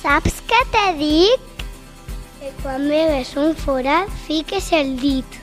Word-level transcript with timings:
Saps 0.00 0.38
què 0.48 0.58
t'he 0.72 0.86
dit? 0.96 1.64
Que 2.40 2.50
quan 2.62 2.86
veus 2.88 3.34
un 3.36 3.50
forat, 3.52 4.08
fiques 4.24 4.70
el 4.72 4.94
dit. 4.96 5.36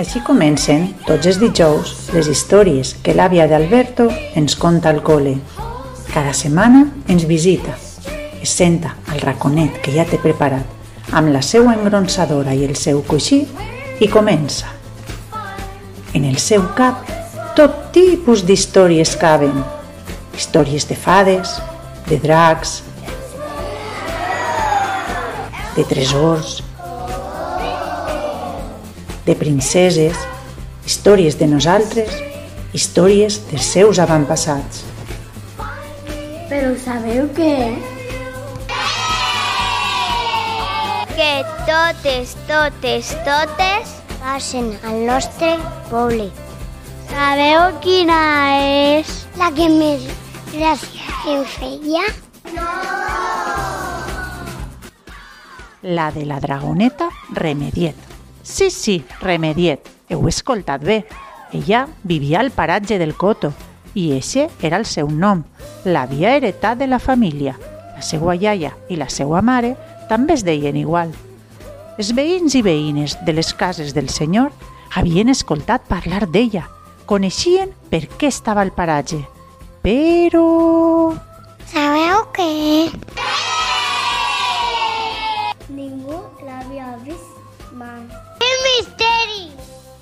Així 0.00 0.22
comencen, 0.24 0.86
tots 1.04 1.28
els 1.28 1.36
dijous, 1.42 1.92
les 2.14 2.30
històries 2.32 2.94
que 3.04 3.12
l'àvia 3.12 3.44
d'Alberto 3.50 4.06
ens 4.40 4.56
conta 4.56 4.88
al 4.88 5.02
col·le. 5.04 5.34
Cada 6.14 6.32
setmana 6.32 6.86
ens 7.12 7.28
visita, 7.28 7.76
es 8.40 8.56
senta 8.56 8.94
al 9.12 9.20
raconet 9.20 9.82
que 9.84 9.92
ja 9.92 10.08
té 10.08 10.16
preparat, 10.22 10.64
amb 11.12 11.34
la 11.36 11.44
seva 11.44 11.76
engronsadora 11.76 12.56
i 12.56 12.64
el 12.64 12.78
seu 12.80 13.04
coixí, 13.04 13.42
i 14.00 14.08
comença. 14.08 14.72
En 16.16 16.24
el 16.24 16.40
seu 16.40 16.70
cap, 16.72 17.04
tot 17.52 17.90
tipus 17.92 18.48
d'històries 18.48 19.12
caben. 19.20 19.60
Històries 20.32 20.88
de 20.88 20.96
fades, 20.96 21.58
de 22.08 22.16
dracs, 22.16 22.80
de 25.76 25.84
tresors, 25.84 26.60
de 29.26 29.34
princeses, 29.36 30.16
històries 30.86 31.38
de 31.38 31.46
nosaltres, 31.46 32.12
històries 32.74 33.38
dels 33.50 33.70
seus 33.76 34.00
avantpassats. 34.02 34.84
Però 36.50 36.74
sabeu 36.82 37.28
què? 37.36 37.54
Que 41.14 41.32
totes, 41.68 42.34
totes, 42.48 43.14
totes 43.28 43.96
passen 44.20 44.72
al 44.84 45.04
nostre 45.06 45.56
poble. 45.90 46.30
Sabeu 47.10 47.70
quina 47.84 48.20
és? 48.98 49.14
La 49.38 49.50
que 49.54 49.70
més 49.72 50.06
gràcia 50.50 51.20
em 51.34 51.46
feia? 51.58 52.08
La 55.82 56.12
de 56.12 56.26
la 56.26 56.40
dragoneta 56.40 57.08
Remediet. 57.30 57.96
Sí, 58.42 58.70
sí, 58.70 59.04
Remediet, 59.20 59.88
heu 60.08 60.28
escoltat 60.28 60.84
bé. 60.84 61.04
Ella 61.52 61.86
vivia 62.04 62.40
al 62.40 62.50
paratge 62.50 62.98
del 62.98 63.14
Coto 63.16 63.52
i 63.94 64.10
eixe 64.12 64.50
era 64.62 64.76
el 64.76 64.84
seu 64.84 65.08
nom. 65.10 65.42
L'havia 65.84 66.34
heretat 66.36 66.78
de 66.78 66.86
la 66.86 66.98
família. 66.98 67.56
La 67.96 68.02
seva 68.04 68.36
iaia 68.36 68.74
i 68.88 68.96
la 69.00 69.08
seva 69.08 69.40
mare 69.40 69.74
també 70.08 70.36
es 70.36 70.44
deien 70.44 70.76
igual. 70.76 71.14
Els 71.96 72.12
veïns 72.16 72.54
i 72.56 72.62
veïnes 72.62 73.16
de 73.24 73.32
les 73.32 73.54
cases 73.54 73.94
del 73.96 74.08
senyor 74.08 74.52
havien 74.96 75.28
escoltat 75.28 75.88
parlar 75.88 76.26
d'ella, 76.28 76.66
coneixien 77.06 77.72
per 77.90 78.06
què 78.18 78.28
estava 78.28 78.60
al 78.60 78.72
paratge. 78.76 79.24
Però... 79.84 81.16
Sabeu 81.70 82.24
què? 82.36 82.50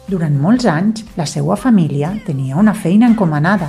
Durant 0.09 0.39
molts 0.41 0.64
anys, 0.64 1.03
la 1.20 1.27
seva 1.28 1.53
família 1.61 2.14
tenia 2.25 2.56
una 2.56 2.73
feina 2.73 3.05
encomanada, 3.11 3.69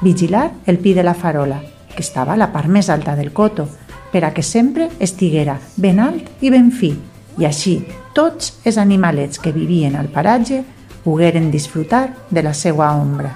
vigilar 0.00 0.44
el 0.70 0.78
pi 0.78 0.92
de 0.94 1.02
la 1.02 1.16
farola, 1.18 1.58
que 1.96 2.04
estava 2.04 2.36
a 2.36 2.38
la 2.38 2.52
part 2.52 2.70
més 2.70 2.88
alta 2.94 3.16
del 3.18 3.32
coto, 3.34 3.66
per 4.12 4.22
a 4.24 4.30
que 4.30 4.44
sempre 4.46 4.86
estiguera 5.02 5.58
ben 5.76 5.98
alt 5.98 6.30
i 6.46 6.54
ben 6.54 6.70
fi, 6.70 6.92
i 7.38 7.46
així 7.46 7.80
tots 8.14 8.54
els 8.62 8.78
animalets 8.78 9.42
que 9.42 9.50
vivien 9.50 9.98
al 9.98 10.06
paratge 10.14 10.62
pogueren 11.02 11.50
disfrutar 11.50 12.04
de 12.30 12.46
la 12.46 12.54
seva 12.54 12.92
ombra. 12.94 13.34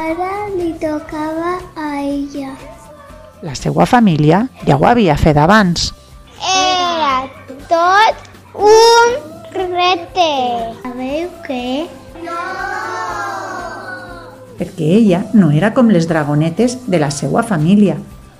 Ara 0.00 0.48
li 0.56 0.72
tocava 0.80 1.58
a 1.76 1.90
ella. 2.00 2.54
La 3.44 3.52
seva 3.52 3.84
família 3.84 4.46
ja 4.64 4.80
ho 4.80 4.88
havia 4.88 5.16
fet 5.20 5.36
abans. 5.36 5.90
Era 6.40 7.28
tot 7.68 8.30
un 8.56 9.29
rete. 9.54 10.30
Sabeu 10.82 11.28
què? 11.46 11.88
perquè 14.60 14.90
ella 14.98 15.22
no 15.32 15.48
era 15.56 15.70
com 15.72 15.88
les 15.88 16.04
dragonetes 16.04 16.74
de 16.84 16.98
la 17.00 17.08
seva 17.10 17.42
família. 17.42 17.94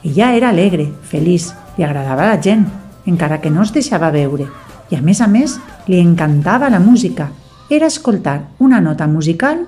Ella 0.04 0.34
era 0.36 0.50
alegre, 0.50 0.90
feliç, 1.08 1.46
li 1.78 1.84
agradava 1.84 2.26
la 2.28 2.36
gent, 2.36 2.66
encara 3.08 3.40
que 3.40 3.48
no 3.48 3.64
es 3.64 3.72
deixava 3.72 4.10
veure. 4.12 4.50
I 4.92 4.98
a 4.98 5.00
més 5.00 5.22
a 5.24 5.28
més, 5.32 5.56
li 5.88 5.96
encantava 5.96 6.68
la 6.68 6.80
música. 6.80 7.30
Era 7.70 7.88
escoltar 7.88 8.50
una 8.58 8.82
nota 8.84 9.06
musical 9.08 9.64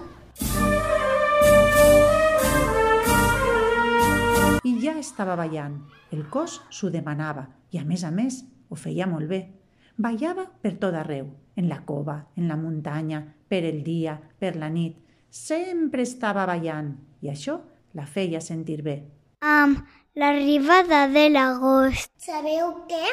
i 4.64 4.76
ja 4.82 4.98
estava 5.00 5.36
ballant. 5.38 5.80
El 6.12 6.26
cos 6.28 6.60
s'ho 6.68 6.92
demanava 6.92 7.48
i 7.72 7.80
a 7.80 7.84
més 7.88 8.04
a 8.04 8.10
més 8.12 8.42
ho 8.68 8.76
feia 8.76 9.08
molt 9.08 9.30
bé. 9.30 9.61
Ballava 9.96 10.46
per 10.62 10.76
tot 10.80 10.94
arreu, 10.96 11.26
en 11.56 11.68
la 11.68 11.82
cova, 11.84 12.16
en 12.36 12.48
la 12.48 12.56
muntanya, 12.56 13.20
per 13.48 13.62
el 13.68 13.82
dia, 13.84 14.16
per 14.16 14.54
la 14.56 14.70
nit. 14.72 14.96
Sempre 15.28 16.02
estava 16.02 16.46
ballant 16.48 16.94
i 17.20 17.28
això 17.32 17.58
la 17.96 18.06
feia 18.06 18.40
sentir 18.40 18.80
bé. 18.84 18.96
Amb 19.40 19.82
l'arribada 20.16 21.06
de 21.12 21.28
l'agost. 21.32 22.12
Sabeu 22.16 22.72
què? 22.88 23.04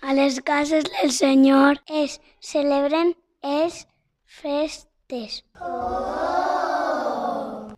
A 0.00 0.14
les 0.14 0.40
cases 0.40 0.86
del 0.96 1.12
Senyor 1.12 1.82
es 2.02 2.20
celebren 2.40 3.12
els 3.42 3.84
festes. 4.24 5.42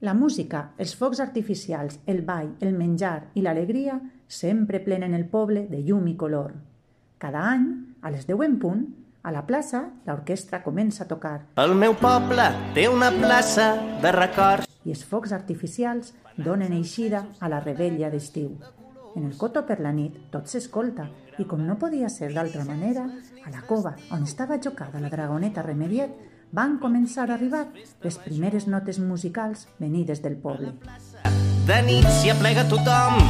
La 0.01 0.15
música, 0.15 0.71
els 0.79 0.93
focs 0.95 1.19
artificials, 1.19 1.97
el 2.07 2.21
ball, 2.23 2.53
el 2.63 2.77
menjar 2.79 3.33
i 3.35 3.43
l'alegria 3.43 3.97
sempre 4.31 4.79
plenen 4.79 5.15
el 5.17 5.25
poble 5.27 5.65
de 5.67 5.81
llum 5.83 6.07
i 6.07 6.15
color. 6.15 6.53
Cada 7.19 7.43
any, 7.51 7.65
a 8.03 8.13
les 8.15 8.29
10 8.29 8.45
en 8.47 8.55
punt, 8.63 8.85
a 9.27 9.33
la 9.35 9.43
plaça, 9.49 9.89
l'orquestra 10.07 10.63
comença 10.63 11.03
a 11.03 11.09
tocar 11.11 11.41
El 11.59 11.75
meu 11.75 11.97
poble 11.99 12.47
té 12.77 12.87
una 12.89 13.11
plaça 13.11 13.73
de 14.03 14.15
records. 14.15 14.71
i 14.87 14.95
els 14.95 15.03
focs 15.05 15.35
artificials 15.35 16.15
donen 16.37 16.73
eixida 16.73 17.27
a 17.41 17.49
la 17.51 17.59
rebella 17.61 18.09
d'estiu. 18.09 18.55
En 19.17 19.27
el 19.27 19.37
coto 19.37 19.65
per 19.67 19.81
la 19.83 19.91
nit 19.93 20.15
tot 20.31 20.47
s'escolta 20.47 21.09
i 21.39 21.45
com 21.45 21.67
no 21.67 21.75
podia 21.77 22.09
ser 22.09 22.31
d'altra 22.33 22.65
manera, 22.65 23.03
a 23.45 23.51
la 23.51 23.67
cova 23.67 23.97
on 24.15 24.23
estava 24.23 24.61
jocada 24.63 25.01
la 25.01 25.11
dragoneta 25.11 25.63
Remediet 25.63 26.15
van 26.53 26.79
començar 26.83 27.29
a 27.29 27.35
arribar 27.35 27.67
les 28.03 28.19
primeres 28.25 28.67
notes 28.67 28.99
musicals 28.99 29.67
venides 29.79 30.23
del 30.25 30.37
poble. 30.37 30.73
De 31.69 31.79
nit 31.85 32.07
s'hi 32.21 32.33
aplega 32.33 32.65
tothom, 32.71 33.21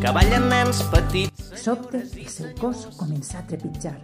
que 0.00 0.12
ballen 0.12 0.48
nens 0.48 0.82
petits. 0.92 1.50
De 1.54 1.60
sobte, 1.60 2.02
el 2.04 2.28
seu 2.28 2.50
cos 2.60 2.88
començà 2.98 3.38
a 3.40 3.46
trepitjar. 3.48 3.94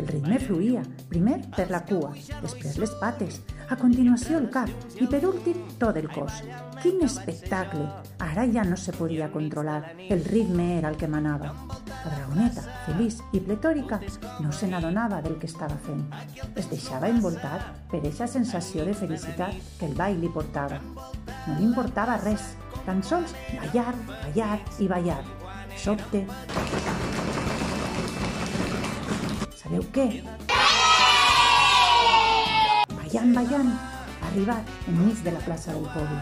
El 0.00 0.06
ritme 0.08 0.38
fluïa, 0.40 0.80
primer 1.10 1.34
per 1.52 1.66
la 1.68 1.82
cua, 1.84 2.14
després 2.40 2.78
les 2.80 2.94
pates, 3.00 3.42
a 3.68 3.76
continuació 3.76 4.38
el 4.40 4.48
cap 4.54 4.72
i 4.96 5.08
per 5.12 5.20
últim 5.28 5.66
tot 5.82 5.98
el 6.00 6.08
cos. 6.14 6.40
Quin 6.80 7.04
espectacle! 7.04 7.84
Ara 8.30 8.48
ja 8.48 8.64
no 8.64 8.80
se 8.80 8.96
podia 8.96 9.28
controlar, 9.32 9.92
el 10.08 10.24
ritme 10.24 10.78
era 10.78 10.88
el 10.88 10.96
que 10.96 11.12
manava. 11.12 11.52
La 12.02 12.10
dragoneta, 12.16 12.62
feliç 12.86 13.20
i 13.32 13.40
pletòrica, 13.44 14.00
no 14.42 14.50
se 14.52 14.66
n'adonava 14.66 15.20
del 15.22 15.36
que 15.38 15.46
estava 15.46 15.76
fent. 15.86 16.02
Es 16.58 16.66
deixava 16.70 17.10
envoltar 17.12 17.60
per 17.92 18.00
eixa 18.02 18.26
sensació 18.26 18.86
de 18.88 18.94
felicitat 18.98 19.54
que 19.78 19.86
el 19.86 19.94
ball 19.98 20.18
li 20.18 20.30
portava. 20.34 20.80
No 21.46 21.58
li 21.58 21.68
importava 21.68 22.18
res, 22.24 22.52
tan 22.86 23.04
sols 23.06 23.36
ballar, 23.54 23.94
ballar 24.10 24.58
i 24.82 24.90
ballar. 24.90 25.22
Sobte, 25.78 26.26
Sabeu 29.62 29.84
què? 29.94 30.04
Ballant, 32.92 33.32
ballant, 33.38 33.74
arribat 34.28 34.72
enmig 34.90 35.22
de 35.24 35.32
la 35.36 35.42
plaça 35.46 35.72
del 35.72 35.86
poble. 35.94 36.20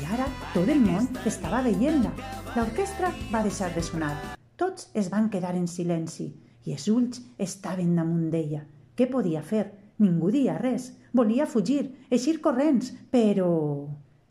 I 0.00 0.06
ara 0.16 0.26
tot 0.54 0.68
el 0.72 0.80
món 0.82 1.10
estava 1.28 1.62
veient-la. 1.68 2.14
L'orquestra 2.56 3.12
va 3.30 3.44
deixar 3.46 3.74
de 3.76 3.84
sonar. 3.92 4.16
Tots 4.56 4.90
es 4.94 5.08
van 5.10 5.30
quedar 5.32 5.54
en 5.56 5.66
silenci 5.66 6.26
i 6.68 6.74
els 6.76 6.84
ulls 6.92 7.22
estaven 7.40 7.94
damunt 7.96 8.28
d'ella. 8.32 8.62
Què 8.96 9.08
podia 9.10 9.40
fer? 9.42 9.64
Ningú 10.02 10.30
dia 10.34 10.58
res. 10.58 10.92
Volia 11.12 11.46
fugir, 11.46 11.86
eixir 12.10 12.40
corrents, 12.44 12.92
però... 13.10 13.48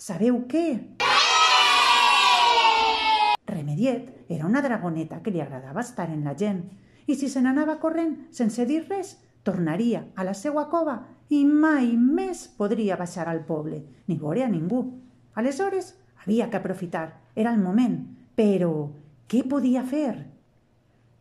Sabeu 0.01 0.39
què? 0.49 0.65
Remediet 3.51 4.31
era 4.33 4.47
una 4.47 4.61
dragoneta 4.65 5.19
que 5.21 5.33
li 5.33 5.41
agradava 5.41 5.83
estar 5.85 6.07
en 6.09 6.23
la 6.25 6.33
gent 6.37 6.63
i 7.05 7.17
si 7.17 7.29
se 7.29 7.41
n'anava 7.41 7.77
corrent 7.81 8.15
sense 8.33 8.65
dir 8.65 8.85
res, 8.87 9.17
tornaria 9.43 10.05
a 10.15 10.25
la 10.25 10.33
seva 10.37 10.67
cova 10.69 10.99
i 11.29 11.43
mai 11.45 11.91
més 11.97 12.47
podria 12.57 12.97
baixar 12.97 13.27
al 13.29 13.43
poble, 13.45 13.81
ni 14.07 14.17
veure 14.21 14.45
a 14.45 14.49
ningú. 14.49 14.81
Aleshores, 15.35 15.95
havia 16.23 16.49
que 16.49 16.57
aprofitar, 16.57 17.07
era 17.35 17.53
el 17.53 17.61
moment, 17.61 18.01
però 18.35 18.73
què 19.31 19.45
podia 19.47 19.79
fer? 19.87 20.11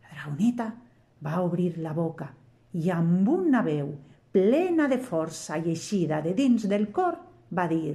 La 0.03 0.09
dragoneta 0.11 0.65
va 1.23 1.37
obrir 1.39 1.77
la 1.79 1.93
boca 1.95 2.25
i 2.75 2.89
amb 2.91 3.29
una 3.31 3.61
veu 3.63 3.93
plena 4.35 4.89
de 4.91 4.97
força 4.99 5.55
i 5.55 5.69
eixida 5.71 6.19
de 6.25 6.33
dins 6.35 6.65
del 6.67 6.89
cor 6.91 7.15
va 7.55 7.69
dir 7.71 7.93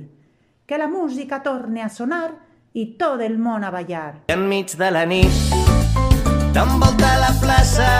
que 0.65 0.79
la 0.81 0.87
música 0.89 1.43
torne 1.45 1.83
a 1.85 1.91
sonar 1.93 2.31
i 2.73 2.87
tot 2.97 3.21
el 3.27 3.37
món 3.37 3.65
a 3.65 3.73
ballar. 3.75 4.23
Enmig 4.33 4.73
de 4.81 4.89
la 4.97 5.05
nit 5.05 5.53
t'envolta 6.57 7.13
la 7.21 7.35
plaça 7.43 7.91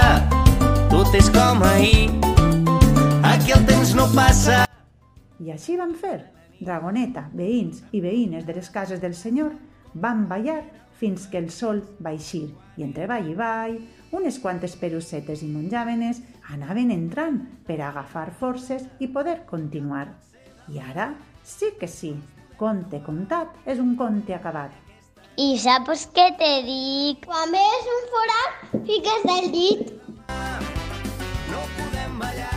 tot 0.89 1.13
és 1.21 1.29
com 1.37 1.61
ahir 1.69 2.09
aquí 3.29 3.53
el 3.59 3.69
temps 3.69 3.93
no 3.99 4.09
passa 4.17 4.63
I 5.37 5.53
així 5.53 5.77
van 5.77 5.93
fer. 5.93 6.33
Dragoneta, 6.65 7.29
veïns 7.37 7.85
i 7.93 8.01
veïnes 8.01 8.49
de 8.49 8.57
les 8.57 8.73
cases 8.73 9.05
del 9.05 9.13
senyor 9.13 9.53
van 9.93 10.25
ballar 10.31 10.63
fins 11.01 11.27
que 11.31 11.39
el 11.39 11.51
sol 11.51 11.83
va 12.03 12.15
eixir 12.17 12.49
i 12.77 12.85
entre 12.87 13.07
vall 13.11 13.29
i 13.31 13.37
vall 13.37 13.77
unes 14.17 14.39
quantes 14.41 14.77
perussetes 14.81 15.43
i 15.43 15.51
monjàvenes 15.51 16.23
anaven 16.55 16.93
entrant 16.95 17.41
per 17.67 17.81
agafar 17.83 18.31
forces 18.41 18.87
i 19.01 19.11
poder 19.13 19.43
continuar. 19.51 20.07
I 20.73 20.81
ara 20.81 21.13
sí 21.45 21.73
que 21.81 21.89
sí, 21.91 22.15
conte 22.59 23.03
contat 23.07 23.55
és 23.67 23.83
un 23.83 23.95
conte 24.01 24.35
acabat. 24.35 24.73
I 25.37 25.53
saps 25.61 26.07
què 26.17 26.31
te 26.41 26.53
dic? 26.65 27.27
Quan 27.29 27.53
veus 27.53 27.91
un 27.97 28.07
forat, 28.15 28.61
fiques 28.89 29.27
del 29.31 29.51
dit. 29.53 29.97
No 31.51 31.67
podem 31.77 32.23
ballar 32.23 32.56